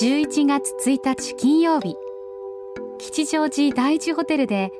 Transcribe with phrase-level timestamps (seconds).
[0.00, 1.94] 11月1日金曜日。
[2.96, 4.72] 吉祥寺第一ホテルで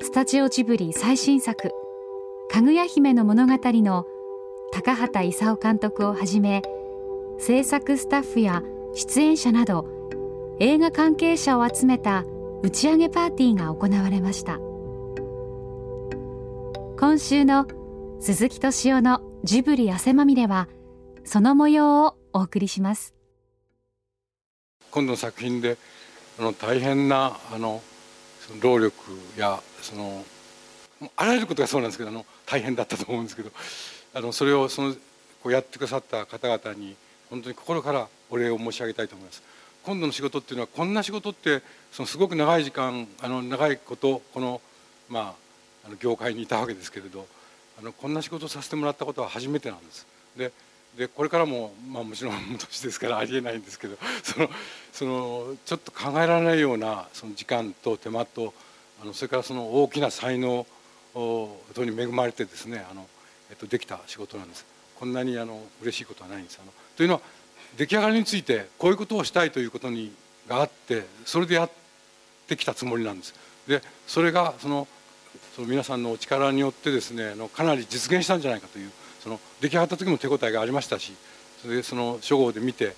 [0.00, 1.72] スタジオジブリ最新作
[2.50, 4.06] 「かぐや姫の物語」の
[4.72, 6.62] 高畑勲監督をはじめ
[7.36, 8.62] 制作スタッフや
[8.94, 9.84] 出演者など
[10.58, 12.24] 映画関係者を集めた
[12.62, 14.58] 打ち上げパーティーが行われました。
[16.98, 17.66] 今週の
[18.20, 20.66] 鈴木敏夫のジブリ汗まみれは
[21.24, 23.14] その模様をお送りします。
[24.92, 25.78] 今度の作品で
[26.38, 27.82] あの大変なあの
[28.46, 28.94] その労力
[29.38, 30.22] やその
[31.16, 33.50] あらゆることがそうなんですけどあの大変だったと思うんですけど
[34.14, 34.94] あのそれをその
[35.42, 36.94] こうやってくださった方々に
[37.30, 39.42] 本当に心からお礼を申し上げたいと思います。
[39.84, 44.60] 今度の仕事っていうのはこんな仕事ってそのすごく長い時間あの長いことこの
[45.08, 45.34] ま
[45.84, 47.26] ああの業界にいたわけですけれど
[47.80, 50.06] あのこんな仕事をさせてもらったことは初めてなんです。
[50.36, 50.52] で
[50.96, 54.50] でこれからも、まあ、もちろん 年ですからありえないんですけどその
[54.92, 58.52] そのちょっと考えられないようなその時間と手間と
[59.00, 60.66] あのそれからその大きな才能
[61.14, 63.08] とに恵まれてですねあの、
[63.50, 64.64] えっと、できた仕事なんです。
[64.98, 66.58] こんなにあの嬉しいことはないんです。
[66.62, 67.20] あのというのは
[67.76, 70.12] 出来上がりについてこういうことをしたいということに
[70.48, 71.70] があってそれでやっ
[72.46, 73.34] てきたつもりなんです。
[73.66, 74.86] でそれがその
[75.56, 78.90] その皆さんのお力によってですねあのかなり実現したんじゃないかという
[79.22, 81.12] その出来上がった時も手応えがありましたし
[81.60, 82.94] それでその初号で見て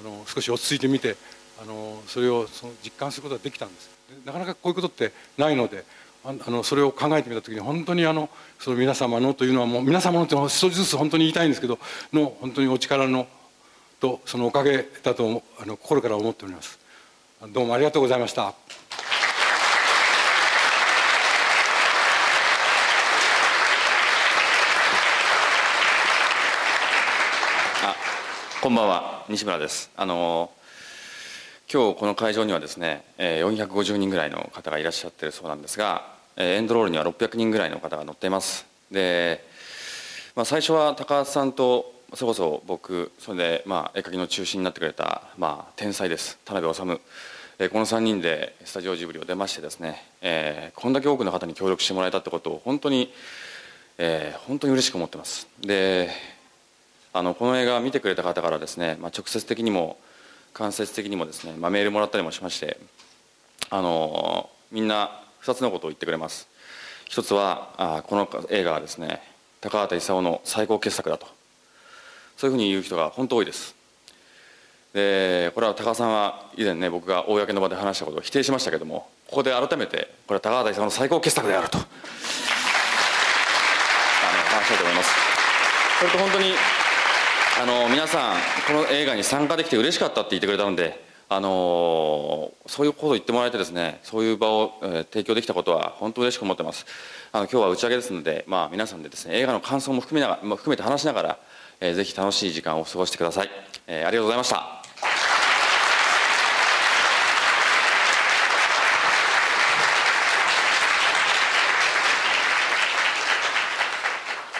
[0.00, 1.16] あの少し落ち着いて見て
[1.62, 3.90] あのそれをその実感することができたんです
[4.24, 5.84] なかなかこういうことってないので
[6.24, 11.78] あのそれを考えてみた時に本当にあのその皆様のというのはもう皆様のって一つずつ本当に言いたいんですけど
[12.12, 13.26] の本当にお力の
[14.00, 16.78] とそのおかげだとあの心から思っております
[17.52, 18.54] どうもありがとうございました。
[28.62, 29.90] こんばんは西村です。
[29.96, 30.50] あの
[31.72, 36.04] 今日この会場にはですね450人ぐらいの方がいらっしゃってるそうなんですが
[36.36, 38.66] エンドロールには600人ぐらいの方が乗っています。
[38.90, 39.42] で、
[40.36, 46.38] まあ、最初は高橋さんとそれこそ僕それでまあ絵描きの中心になってくれた、まあ、天才です。
[46.44, 46.80] 田辺治。
[46.82, 46.86] こ
[47.78, 53.10] の3人でスタジオジブリを出ましてですね、えー、こんだけ多くの方に協力してもらえたってことを本当に、
[53.96, 55.48] えー、本当に嬉しく思ってます。
[55.62, 56.10] で
[57.12, 59.98] あのこの映画を見てくれた方からですね、まあ、直接的にも
[60.52, 62.78] 間接的にもですね、まあ、メールもらったりもしまして
[63.68, 66.48] あのみんな2つのことを言ってくれます。
[67.06, 69.20] 一つはあこの映画はですね
[69.60, 71.26] 高畑勲の最高傑作だと。
[72.36, 73.74] そういうふうに言う人が本当多いです。
[74.94, 81.78] でこれは高さんは以前ね僕が公の場で話したことを否定しましたけどもここで改めてこれは高畑勲の最高傑作であると。
[81.78, 81.86] あの
[84.56, 85.10] 話したいと思います。
[85.98, 86.54] それと本当に
[87.60, 96.86] あの皆さんこの映画に参加できて嬉しかったって言ってくれたのであのそういうことを言ってもらえてですねそういう場を、えー、提供できたことは本当嬉しく思ってます。
[97.32, 101.38] あの今日は打ち上げですので、まあ、皆さんでですね映画の感想も含めながら、含めて話しながら、
[101.80, 103.50] えー、ぜひ楽しい時間を過ごしてください、
[103.86, 104.79] えー、ありがとうございました。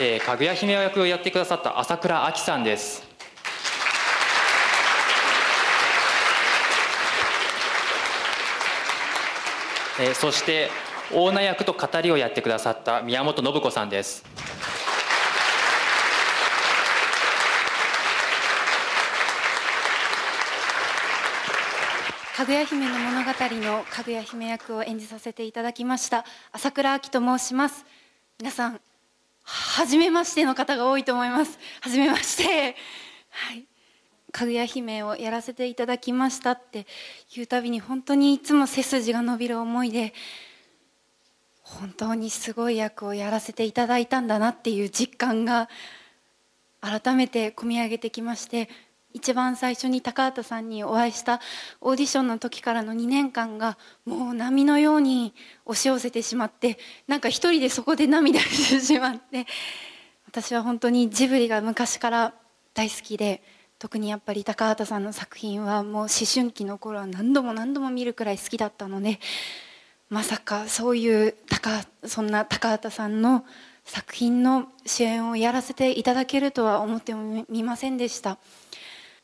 [0.03, 3.07] えー、かぐや姫役をやってくださった朝倉亜希さんです。
[10.01, 10.71] えー、そして
[11.13, 14.25] オーナー役と語りをやってくださった宮本信子さんです。
[22.35, 27.85] かぐや姫の物語のかぐや姫役を演じさせていただきました朝倉亜希と申します。
[28.39, 28.81] 皆さん
[29.53, 31.59] 初めましての方が多いと思います。
[31.81, 32.77] 初めまして。
[33.31, 33.67] はい。
[34.31, 36.87] かぐや姫をやらせていただきましたって
[37.35, 40.15] 言うたびに本当にいつも背筋が伸びる思いで
[41.63, 45.69] 本当にすごい役をやらせていただいたんだなっていう実感が
[46.81, 48.69] 改めて込み上げてきまして
[49.13, 51.41] 一番最初に高畑さんにお会いした
[51.81, 55.35] オーディションの時からの2年間がもう波のように
[55.67, 59.47] 押し寄せてしまってなんか一人でそこで涙してしまって
[60.27, 62.35] 私は本当にジブリが昔から
[62.75, 63.43] 大好きで
[63.81, 69.19] 特にやっぱり高畑さんの作品はもう思春期の頃は何度も何度も見るくらい好きだったので
[70.09, 71.71] まさかそういう高
[72.05, 73.45] そんな高畑さんの
[73.85, 78.39] 作品の主演をやらせていただけるとは思ってもみませんでした。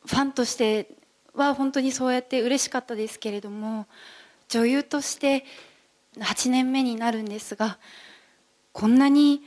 [0.07, 0.89] ファンとして
[1.35, 3.85] は本当にそうやって嬉しかったですけれども
[4.49, 5.45] 女優として
[6.17, 7.77] 8年目になるんですが
[8.71, 9.41] こんなに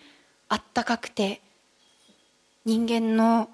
[0.48, 1.40] あったかくて
[2.64, 3.50] 人間の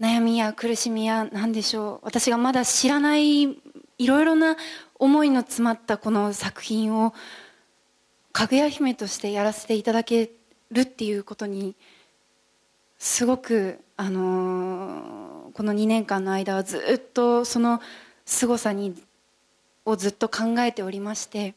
[0.00, 4.56] 悩みや苦しみや何でしょう私がまだ知らないいろいろな
[4.98, 7.14] 思いの詰まったこの作品を
[8.32, 10.30] かぐや姫としてやらせていただけ
[10.70, 11.76] るっていうことに
[12.98, 17.80] すごく、あのー、この2年間の間はずっとその
[18.26, 19.00] 凄さに
[19.84, 21.54] をずっと考えておりまして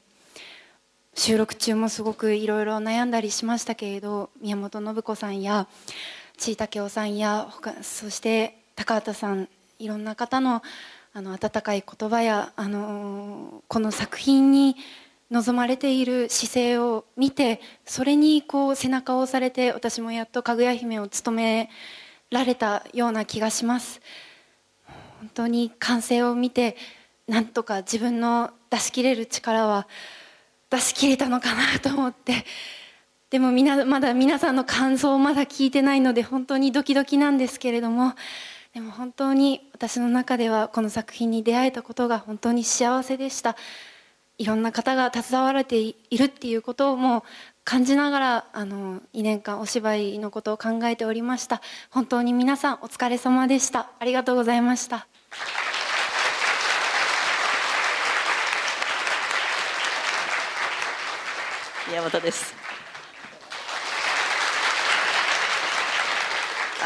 [1.15, 5.67] 収録中もすごくいろいろ悩んだりしましたけれど宮本信子さんや
[6.37, 9.49] 地井武雄さんや他そして高畑さん
[9.79, 10.61] いろんな方の
[11.13, 14.75] あの温かい言葉や、あのこの作品に
[15.31, 21.69] 望まれている姿勢を見てそれにこう背中を押されて私もやっとかぐや姫を務め
[22.29, 24.01] られたような気がします。
[25.19, 26.75] 本当に完成を見て
[27.27, 29.87] なんとか自分の出し切れる力は
[30.69, 32.45] 出し切れたのかなと思って。
[33.29, 38.13] でもみなまだ皆さんの感想をまだ聞いてないので本当にドキドキなんですけれども
[38.73, 43.57] でも本当に私の中ではこの作品に出会えたことが本当に幸せでした。
[44.37, 47.23] いろんな方が携われているっていうことも
[47.67, 51.61] 感じながらあの2年間お芝居のことを考えておりました。
[51.89, 53.89] 本当に皆さんお疲れ様でした。
[53.99, 55.05] ありがとうございました。
[61.89, 62.55] 宮本です。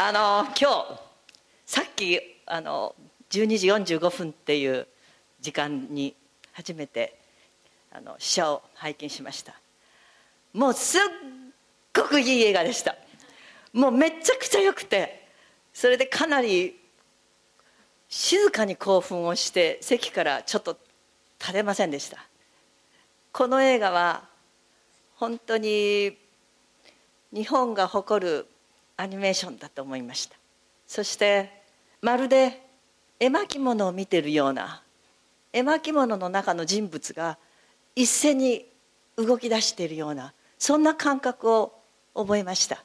[0.00, 1.00] あの今日
[1.64, 2.96] さっきあの
[3.30, 4.88] 12時45分っていう
[5.40, 6.16] 時間に
[6.50, 7.20] 初めて
[7.92, 9.61] あの試写を拝見しました。
[10.52, 11.00] もうすっ
[11.94, 12.96] ごくいい映画でした。
[13.72, 15.26] もうめちゃくちゃ良くて
[15.72, 16.78] それでかなり
[18.08, 20.76] 静かに興奮をして席からちょっと
[21.40, 22.18] 立てませんでした。
[23.32, 24.28] この映画は
[25.16, 26.18] 本当に
[27.32, 28.46] 日本が誇る
[28.98, 30.36] アニメーションだと思いました。
[30.86, 31.62] そして
[32.02, 32.60] まるで
[33.18, 34.82] 絵巻物を見てるような
[35.52, 37.38] 絵巻物の中の人物が
[37.96, 38.66] 一斉に
[39.16, 41.72] 動き出しているようなそんな感覚を
[42.14, 42.84] 覚えました。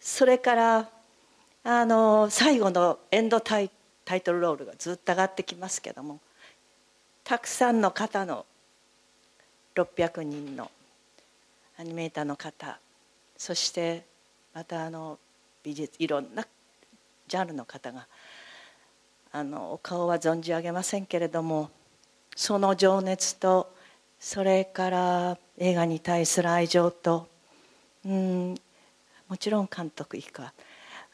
[0.00, 0.90] それから
[1.62, 3.70] あの最後のエンドタイ
[4.04, 6.18] タイトルロールがずっと上がってきますけども
[7.22, 8.44] たくさんの方の
[9.76, 10.68] 600人の
[11.78, 12.76] アニメーターの方
[13.36, 14.04] そして
[14.52, 15.20] またあの
[15.62, 16.44] 美術いろんな
[17.28, 18.08] ジャンルの方が
[19.30, 21.70] あのお顔は存じ上げませんけれども
[22.34, 23.72] その情熱と
[24.22, 27.26] それから映画に対する愛情と
[28.06, 28.54] うん
[29.28, 30.54] もちろん監督以下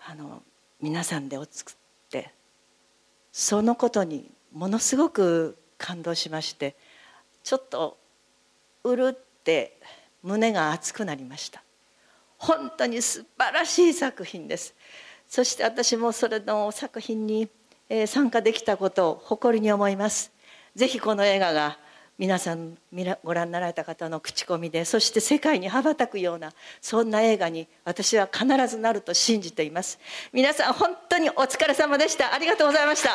[0.06, 0.42] あの
[0.82, 1.74] 皆さんでを作っ
[2.10, 2.30] て
[3.32, 6.76] そのことにものすごく感動しまして
[7.42, 7.96] ちょっと
[8.84, 9.78] うるって
[10.22, 11.62] 胸が熱くなりました。
[12.36, 14.74] 本当に素晴らしい作品です。
[15.26, 17.48] そして私もそれの作品に
[18.06, 20.30] 参加できたことを誇りに思います。
[20.74, 21.78] ぜひこの映画が
[22.18, 22.76] 皆さん
[23.22, 30.00] ご覧になられた方の口コミでそして世界に羽ばたくようなそんな映画に私は必ずなると信じています。
[30.32, 32.34] 皆さん本当にお疲れ様でした。
[32.34, 33.10] ありがとうございました。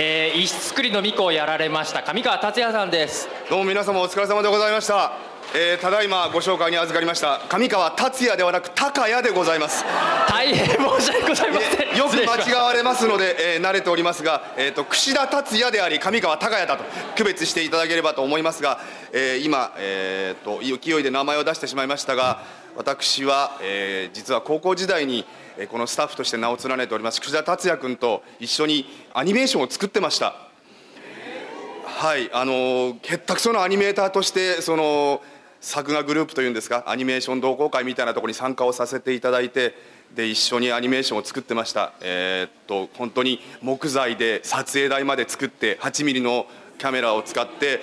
[0.00, 3.28] えー、石造りの巫女をやられました上川達也さんです。
[3.50, 9.82] どうも皆様お疲れ様でございましたえー、ただいまご紹介に預かりました上川達也ではなく高谷でございます。
[10.28, 11.96] 大変申し訳ございません。
[11.96, 16.84] よく間違われますので、えー、慣れておりますが、えーと、櫛田達也であり上川高谷だと
[17.16, 18.78] 区別していただければと思いますが、
[19.12, 22.42] えー、今、えーと、勢いで名前を出してしまいましたが
[22.76, 25.24] 私は、えー、実は高校時代に
[25.70, 30.34] このスタッフとして名を連ねております櫛田達也君と一緒にアニメーションを作ってました。
[31.86, 35.20] はいあのへったくそのアニメーターとしてその
[35.60, 39.74] 作画グループというんですかアニメーション同好会みたいなところに参加をさせていただいて
[40.14, 46.46] で一緒にアニメーションを作ってました、えー、っと本当に木材で撮影台まで作って8ミリの
[46.78, 47.80] キャメラを使って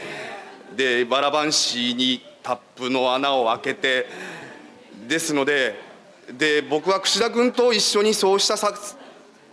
[0.75, 4.07] でバラバンシーにタップの穴を開けて
[5.07, 5.75] ですので
[6.37, 8.55] で僕は櫛田君と一緒にそうした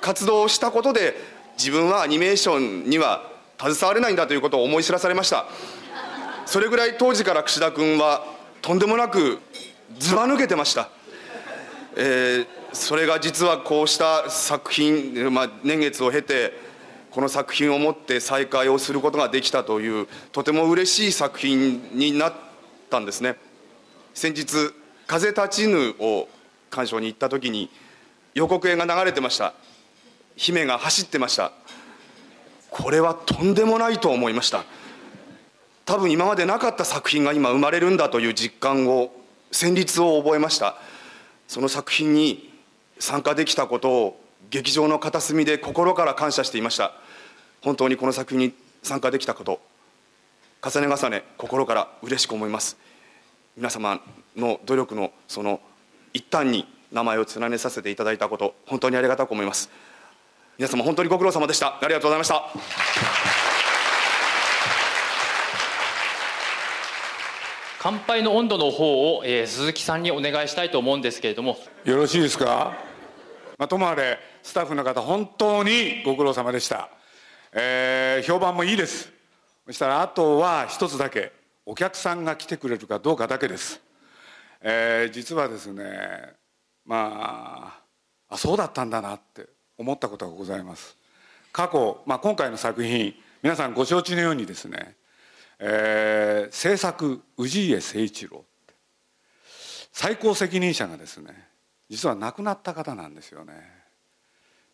[0.00, 1.14] 活動をしたことで
[1.58, 5.46] 自分はアニメーションには携われないんだということを思い知らされました。
[6.52, 8.26] それぐらい当時から櫛田君は
[8.60, 9.38] とんでもなく
[9.98, 10.90] ずば抜けてました、
[11.96, 16.52] えー、それが実はこうした作品、まあ、年月を経て
[17.10, 22.34] この作品をもって再開をすることができたというとても嬉しい作品になっ
[22.90, 23.36] たんですね。
[24.12, 24.74] 先日
[25.08, 26.28] 「風立ちぬ」を
[26.68, 27.70] 鑑賞に行った時に
[28.34, 29.54] 予告編が流れてました。
[30.36, 31.52] 姫が走ってました。
[32.68, 34.66] これはとんでもないと思いました。
[35.84, 39.12] 多分今までなかった作品が今生まれるんだという実感を
[39.50, 40.76] 旋律を覚えました。
[41.48, 42.50] その作品に
[42.98, 44.20] 参加できたことを
[44.50, 46.92] 劇場の片隅で心から感謝していました。
[47.62, 49.60] 本当にこの作品に参加できたこと
[50.62, 52.76] 重ね重ね心から嬉しく思います。
[53.56, 54.00] 皆様
[54.36, 55.60] の努力のその
[56.12, 59.68] 一端に名前を連ねさせていただいたこと本当にありがたく思います。
[60.58, 61.78] 皆様本当にご苦労様でした。
[61.82, 63.31] ありがとうございました。
[67.82, 71.58] 乾杯の温度の方を、えー、鈴木さんにお願いしたいと思うんですけれども。
[71.84, 72.78] よろしいですか、
[73.58, 76.90] まあ、ともあれスタッフの方本当にご苦労様でした、
[77.50, 79.12] えー、評判もいいです。
[79.66, 81.32] そしたらあとは一つだけ
[81.66, 83.80] お客さんが来てくれるかどうかだけです、
[84.60, 86.34] えー、実はですね
[86.84, 87.74] ま
[88.28, 90.96] ああそうだったんだなって思ったことがございます。
[91.50, 93.12] 過去、まあ、今回の作品
[93.42, 94.94] 皆さんご承知のようにですね、
[95.64, 98.44] えー、制作氏家誠一郎。
[99.92, 101.48] 最高責任者がですね
[101.88, 103.52] 実は亡くなった方なんですよね。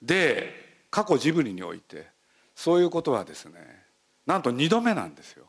[0.01, 2.07] で過去ジブリにおいて
[2.55, 3.55] そういうことはですね
[4.25, 5.45] なんと2度目なんですよ。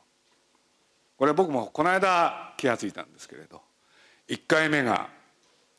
[1.18, 3.62] これ僕もこの間気が付いたんですけれど
[4.28, 5.10] 1回目が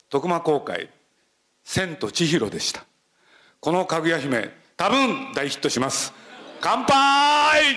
[0.09, 0.89] 徳間公開
[1.65, 2.87] 「千と千尋」でした。
[3.61, 4.49] このかぐや姫
[4.79, 6.15] 多分大ヒットします。
[6.63, 7.77] 乾杯！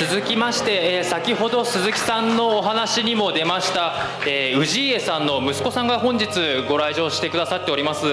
[0.00, 3.92] 続きまして、えー、先ほど鈴木さんのお話にも出ました、
[4.26, 6.26] えー、氏家さんの息子さんが本日
[6.66, 8.06] ご来場してくださっております。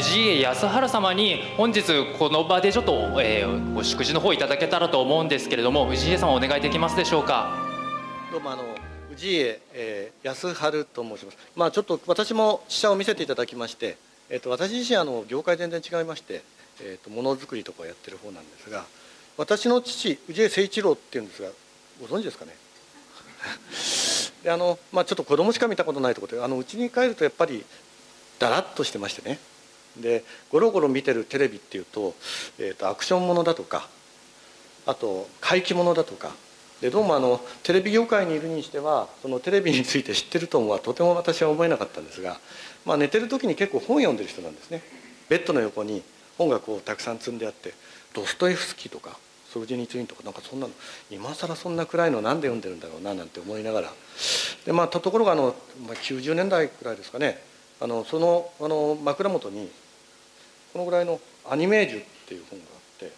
[0.00, 1.82] 氏家康原様に本日
[2.20, 7.52] この場でちょっと、えー、ご祝辞の方いただけたらと思うんですけれども氏家さんお願いできますでしょうか？
[8.30, 8.62] どうもあの
[9.16, 11.38] 氏家、えー、康春と申します。
[11.56, 13.96] まあちょっと私も試写を見せていただきまして、
[14.30, 16.44] えーと、私自身あの業界全然違いまして、
[16.80, 18.84] えーと、ものづくりとかをやってる方なんですが
[19.36, 21.48] 私の父氏家誠一郎っていうんですが
[22.00, 22.52] ご存知ですかね？
[24.42, 27.64] で あの、まあ、ちょっと子供しか見たことないところであの家に帰るとやっぱり
[28.38, 29.38] だらっとしてましてね。
[29.96, 32.14] でゴロゴロ見てるテレビっていうと,、
[32.58, 33.88] えーと、アクションものだとか
[34.86, 36.32] あと怪奇ものだとか
[36.80, 42.40] でどうもあのテレビ業界にいるにしてはそのテレビについて知ってるとはとても私は思えなかったんですが、
[42.84, 44.82] まあ、寝てる時に結構本読んでる人なんですね。
[45.28, 46.02] ベッドの横に
[46.36, 47.72] 本がこうたくさん積んであって
[48.12, 49.16] ドストエフスキーとか
[49.54, 50.72] ソルジェニツィンとかなんかそんなの
[51.12, 53.92] 今更そんな暗いのなんで読んでるんだろうななんて思いながら。
[54.66, 55.54] でまあところがあの、
[55.86, 57.40] まあ、90年代くらいですかね。
[57.80, 59.70] あのそのあの枕元に
[60.72, 63.12] このぐらいの「アニメージュ」っていう本があって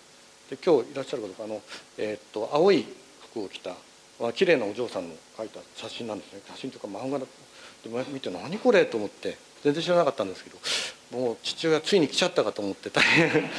[0.54, 1.62] で今日いらっしゃる方あの、
[1.96, 2.84] えー、っと青い
[3.30, 3.70] 服を着た、
[4.20, 6.40] まあ綺麗なお嬢さんの描いた写真なんですね。
[6.48, 7.24] 写真というか漫画だ。
[7.82, 10.58] で見て何これと思って全然知らなかったんですけど
[11.10, 13.50] もう父親ついに来ちゃったかと思って大変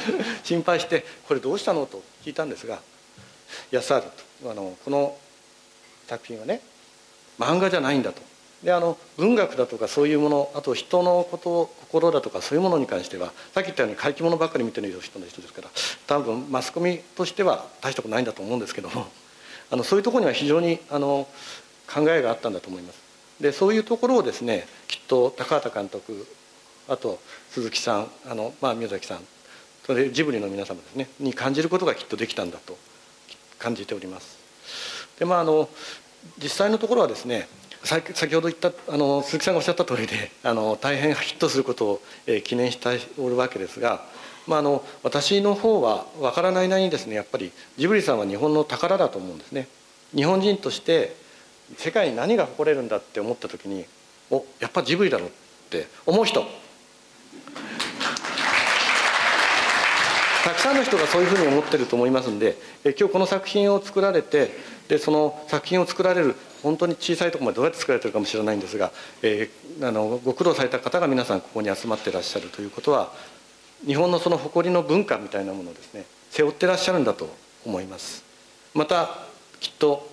[0.44, 2.80] 心配して「これどうしたの?」と聞いたんですが
[3.72, 5.16] 「安原とあのこの
[6.06, 6.60] 作品はね
[7.38, 8.28] 漫画じゃないんだ」と。
[8.62, 15.68] であの文学だとかそういうものあと人のこと心だとかそういうものに関してはさっき言ったように怪奇物ばっかり見てる人の人ですから
[16.08, 19.06] 多分マスコミとしては大したことないんだと思うんですけども
[19.70, 21.28] あのそういうところには非常にあの
[21.86, 22.98] 考えがあったんだと思います。
[23.40, 26.26] でそういうところをですねきっと高畑監督
[26.88, 27.18] あと
[27.50, 29.18] 鈴木さんあの、まあ、宮崎さん
[29.84, 32.76] それジブリの皆様ですねに感じることがきっとできたんだと
[33.58, 34.38] 感じております。
[35.18, 35.68] でまああの
[36.42, 37.48] 実際のところはですね
[37.84, 44.04] 先ほど言ったあの鈴木さんがおっしゃった通りであの大変ヒットすることを、えー、記念しておるわけですが、
[44.46, 49.68] まあ、あの私の方は分からないなりにですねやっぱりジブリさんは日本の宝だと思うんですね。
[50.14, 51.14] 日本人として
[51.76, 53.84] 世界に何が誇れるんだって思った時に
[54.30, 55.32] おやっぱジブリだろうっ
[55.70, 56.46] て思う人
[60.68, 64.50] たくさんの人がそういうふうに思ってると思いますんでえ今日この作品を作られて
[64.88, 68.90] でその作品を作られる本当に小さいところまでどうやって作られてるかもしれないんですが、
[69.22, 73.12] えー、あのご苦労された方が皆さんここに集まってらっしゃるということは
[73.86, 77.34] 日本のその誇りの文化みたいなものをですね背負ってらっしゃるんだと
[77.64, 78.24] 思います。
[78.74, 79.08] また
[79.60, 80.06] きっと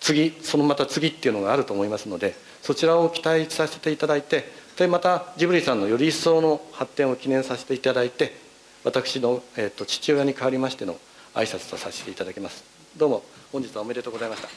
[0.00, 8.43] 次そのまた次っていうのがあると思いますのでそちらを期待させていただいてでまたジブリさんのより一層の発展を記念させていただいて
[8.84, 10.96] 私の、えーと、父親に代わりましての
[11.32, 12.62] 挨拶とさせていただきます。
[12.98, 14.48] どうも本日はおめでとうございました。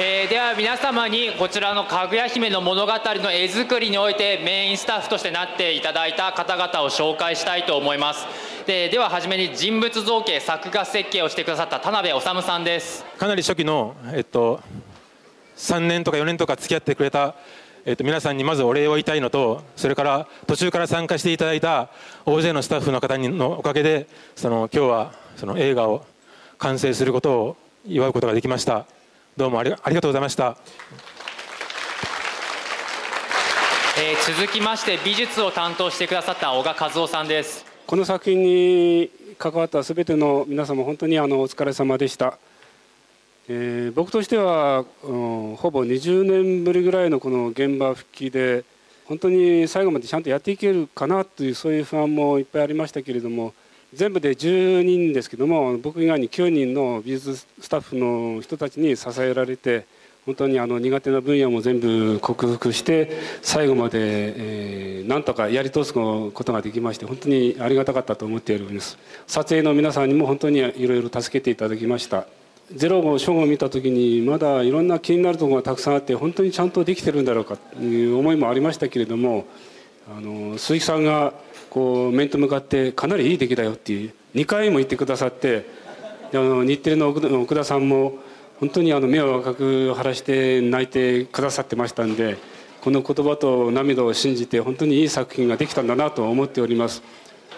[0.00, 8.26] えー、では皆様にこちらのかぐや姫の物語の絵作りにおいてメインスタッフとしてなっていただいた方々を紹介したいと思います。
[8.66, 13.04] ででは初めに人物造形作画設計をしてくださった田辺治さんです。
[13.16, 14.60] かなり初期の、えっと、
[15.56, 17.36] 3年とか4年とか付き合ってくれた
[17.84, 21.90] えー、と皆さんにまずお礼を言いたいのとそれから途中から参加していただいた
[22.26, 26.04] 大勢のスタッフの方のおかげでその今日はその映画を
[26.58, 27.56] 完成することを
[27.86, 28.86] 祝うことができました。
[29.36, 30.56] どうもありがとうございました、
[33.96, 37.64] えー、続きまして美術を担当してくださった小賀和夫さんです。
[37.86, 42.38] この作品に関わったすべての皆様本当にあのお疲れ様でした
[43.50, 48.64] えー、僕としては、うん、ほぼ20年ぶりぐらいのこの現場復帰で
[49.06, 53.54] 本当に最後までちゃんとやっていけるかなというそういう不安もいっぱいありましたけれども
[53.94, 59.86] 全部で10人ですけども僕以外に9人の美術スタッフの人たちに支えられて
[60.26, 63.98] 本当にあの苦手な分野も全部克服して最後まで、
[64.98, 68.98] えー、なんとかやり通すことができまして本当にありがたかったと思っております。
[69.26, 72.26] 撮影の皆さんにも本当にいろいろ助けていただきました。
[72.74, 79.46] ゼロ号初号を見た時にまだいろんな気になるところがたくさんあって本当にちゃんとできてるんだろうかという思いもありましたけれども
[80.14, 81.32] あの鈴木さんが
[81.70, 85.66] こう面と向かってかなりいい出来だよっていう2回も言ってくださって
[86.32, 88.18] あの日テレの奥田さんも
[88.60, 92.36] 本当にあの目を赤く晴らして泣いてくださってましたんで
[92.82, 97.02] この言葉と涙を信じて本当にいい作品ができたんだなと思っております。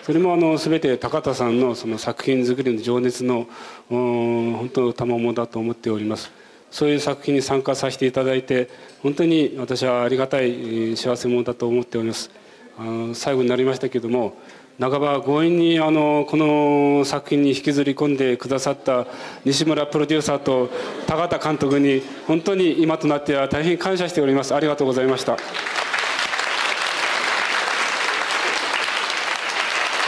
[0.02, 3.46] それもあの全て高田さんのその作品作りの情熱の
[3.88, 6.30] 本当の賜物だと思っております。
[6.70, 8.68] そういう作品に参加させていただいて
[9.02, 12.30] 本当に私はありがたい幸せ者だと思っております。
[12.78, 14.36] あの最後になりましたけども
[14.80, 19.06] 半ば強引にあのこの作品に引きずり込んでくださった
[19.44, 20.70] 西村プロデューサーと
[21.06, 24.54] 高田監督に本当に今となっては大変感謝しております。
[24.54, 25.36] ありがとうございました。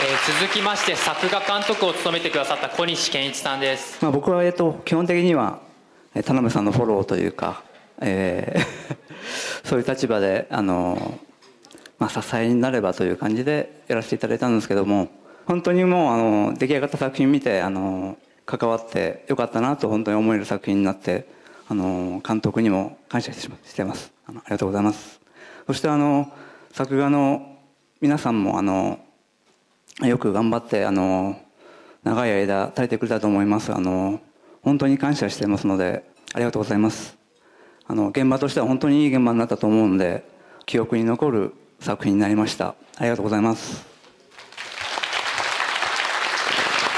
[0.03, 5.61] 続きまして作画監督を務めてくださった小西健一さんです、まあ、僕は、えっと、基本的には
[6.13, 7.63] 田辺さんのフォローというか、
[8.01, 8.97] えー、
[9.65, 11.17] そういう立場であの、
[11.99, 15.07] まあ、支えになればという感じでやらせていただいたんですけども
[15.45, 21.25] 本当にもうあの出来上がった作品見てあの関わってよかったなと本当に思える作品になって
[21.69, 24.11] あの監督にも感謝してます。
[24.27, 25.21] あのありがとうございます。
[25.65, 26.29] そしてあの
[26.73, 27.55] 作画の
[28.01, 28.99] 皆さんもあの
[30.01, 31.37] よく頑張ってあの
[32.03, 33.73] 長い間耐えてくれたと思います。
[33.73, 34.19] あの
[34.61, 36.03] 本当に感謝してますので
[36.33, 37.17] ありがとうございます。
[37.85, 40.27] あの現場としては本当にいい現場になったと思うんで
[40.65, 42.75] 記憶に残る作品になりました。
[42.97, 43.93] ありがとうございます。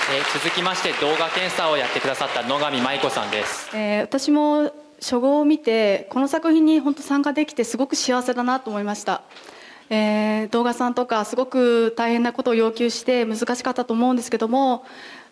[0.07, 9.23] えー、続きまして動画検査をやってくださった野上舞子さんです、えー、私も初号を見てこの作品に本当参加できてすごく幸せだなと思いました
[9.89, 14.83] えー、動画さんとかすごく大変なことを要求して難しかったと思うんですけども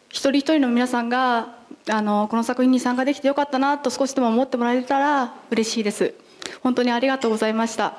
[0.09, 1.55] 一人一人の皆さんが
[1.89, 6.13] あのこの作品に参加できてよかったなと少しでも思ってもらえたら嬉しいです。
[6.61, 7.95] 本当にありがとうございました、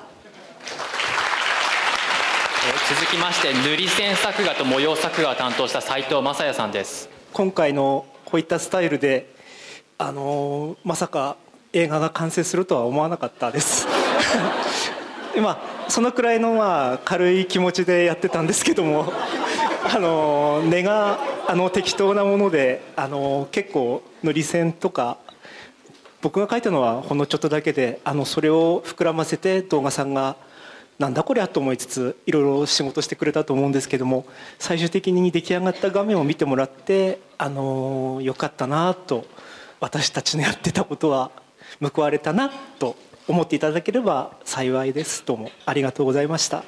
[2.66, 7.08] えー、続きまして塗り線作画と模様作画を担当した斉藤雅也さんです。
[7.32, 9.34] 今回のこういったスタイルで
[9.98, 11.36] あのまさか
[11.72, 13.88] 映画が完成するとは思わなかったです
[15.40, 19.12] まあそのくらいのまあ軽い気持ちでやってたんですけども
[19.94, 25.18] あの根があの適当なものであの結構塗り線とか
[26.22, 30.36] 僕が書いたのはほんのちょっとだけであのそれを膨らませて動画さんが
[30.98, 34.24] なんだこりゃと思いつついろいろ仕事してくれたと思うんですけども
[34.58, 39.26] 最終的に出来上がった画面を見てもらってあのよかったなと
[39.80, 41.30] 私たちのやってたことは
[41.80, 45.24] 報われたなと思っていただければ幸いです。
[45.24, 46.60] どうもありがとうございました、え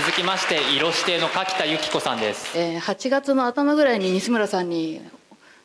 [0.00, 5.00] ー、続きまして色指定の柿田由紀子さんです、えー、8月の頭ぐらいに西村さんに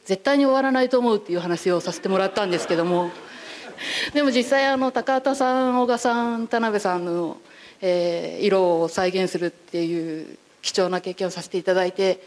[0.05, 3.11] 絶対に終わらないと思うっていう話をさせてもらったんですけども。
[4.13, 7.37] でも実際あの高畑さん小賀さん田辺さんの、
[7.81, 12.21] えー、色を再現するっていう貴重な経験をさせていただいて、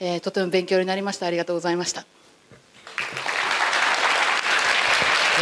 [0.00, 1.26] えー、とても勉強になりました。
[1.26, 2.06] ありがとうございました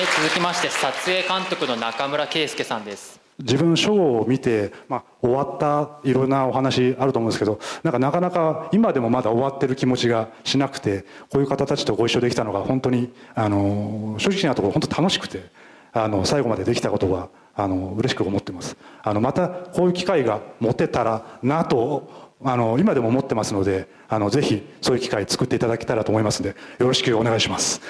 [0.03, 15.45] え続きまして撮影監督の中村圭介さんです自分ショーを見て、まあ、終わったいろんなお話あると思うんですけどなんかなかなか今でもまだ終わってる気持ちがしなくてこういう方たちとご一緒できたのが本当にあの正直なところ本当楽しくて
[15.93, 27.81] あの最後までできたことはあの嬉しく思ってますあのまたこういう機会が持てたらなとあの今でも思ってますのであのぜひそういう機会作っていただけたらと思いますのでよろしくお願いします。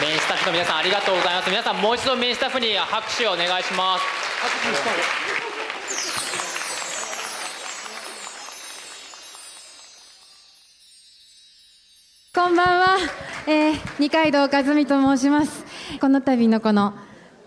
[0.00, 1.48] メインスタッフの皆さんありがとうございます。
[1.48, 4.04] 皆さんもう一度メインスタッフに拍手をお願いします。
[12.34, 12.98] こんばんは、
[13.46, 15.64] えー、二階堂和美と申します。
[15.98, 16.92] この度のこの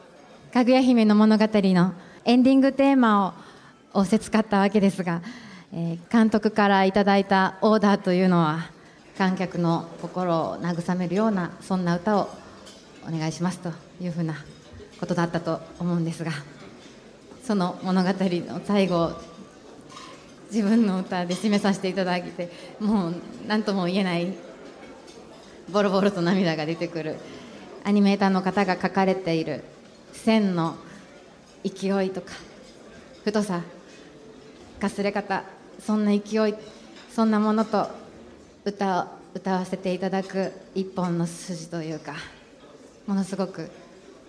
[0.52, 1.94] 「かぐや姫の物語」の
[2.26, 3.34] エンディングテーマを
[3.94, 5.22] 仰せつかったわけですが、
[5.72, 8.72] えー、監督からいただいたオーダーというのは
[9.20, 12.39] 観客の心を慰めるようなそんな歌を
[13.08, 14.36] お願いしますというふうな
[15.00, 16.32] ことだったと思うんですが
[17.44, 19.14] その物語の最後
[20.52, 22.06] 自分の歌で締めさせていた。
[22.06, 23.16] だいてもう
[23.48, 24.34] 何とも言えない
[25.72, 27.18] ボロボロと涙が出てくる
[27.84, 29.64] アニメーターの方が書かれている
[30.12, 30.76] 線の
[31.64, 32.34] 勢いとか
[33.24, 33.62] 太さ
[34.80, 35.44] かすれ方
[35.80, 36.56] そんな勢い。
[37.14, 37.90] そんなものと
[38.64, 42.14] 歌を歌わせていただく一本の筋というか
[43.10, 43.72] ものすごく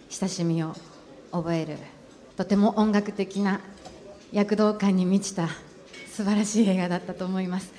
[0.09, 0.75] 親しみを
[1.33, 1.77] 覚える
[2.39, 3.61] とても音楽的な
[4.33, 5.49] 躍動感に満ちた
[6.11, 7.75] 素晴らしい映画だったと思います。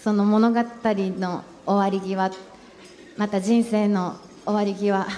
[0.00, 2.30] その物語の終わり際
[3.16, 5.08] また人生の終わり際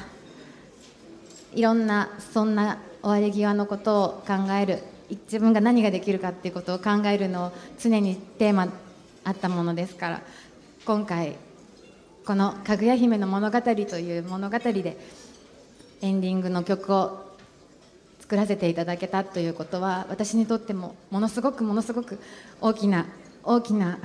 [1.53, 4.79] いろんなそんな終わり際のことを考える
[5.11, 8.73] 自分が何ができるかっていうことを考えるのを常にテーマ
[9.25, 10.23] あったものですから
[10.87, 11.37] 今回
[12.29, 14.99] この「かぐや姫の物語」という物語で
[16.03, 17.25] エンディングの曲を
[18.21, 22.19] 作らせていただけたということは私にとってもものすごくものすごく
[22.61, 23.07] 大きな
[23.43, 23.99] 大きな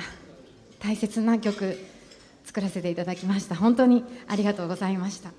[0.79, 1.77] 大切な曲
[2.45, 3.57] 作らせていただきました。
[3.57, 5.29] 本当にありがとうございました。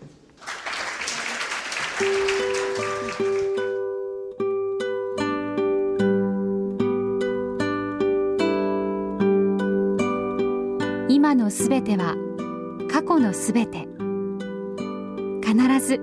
[11.08, 12.14] 今のすべては
[13.04, 13.86] 去のすべて。
[15.44, 16.00] 必ず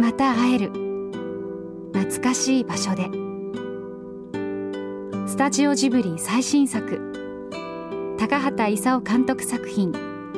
[0.00, 0.70] また会える
[1.94, 3.08] 懐かしい場所で。
[5.26, 9.92] スタジオジブリ最新作高畑勲監督作品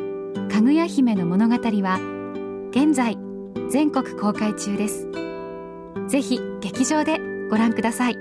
[0.53, 1.99] 「かぐや姫の物語」は
[2.71, 3.17] 現在
[3.71, 5.09] 全国公開中です。
[6.09, 8.17] ぜひ劇場でご覧ください、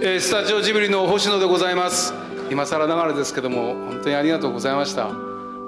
[0.00, 2.14] えー、スタジオジブリの星野でございます。
[2.50, 5.25] 今更ながらですけども本当にありがとうございました。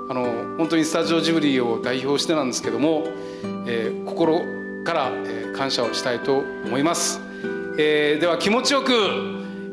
[0.09, 3.05] あの本当にスタジオジブリを代表してなんですけども、
[3.67, 4.41] えー、心
[4.85, 7.21] から、え、感謝をしたいと思います、
[7.79, 8.93] えー、では気持ちよく、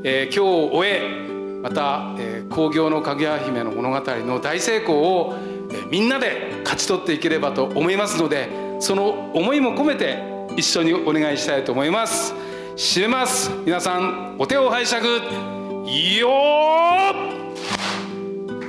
[0.04, 1.26] えー、今日を終え
[1.62, 5.36] また、えー、工業のかぐや姫の物語の大成功を、
[5.72, 10.22] え、みんなで勝ち取っていければと思いますのでその思いも込めて
[10.58, 12.34] 一緒にお願いしたいと思います。
[12.76, 13.52] 締めます。
[13.66, 15.06] 皆さんお手を拝借。
[16.20, 16.30] よ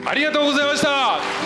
[0.04, 1.45] ありがとうございました。